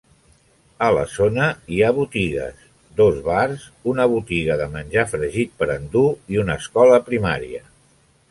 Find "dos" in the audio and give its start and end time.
3.01-3.19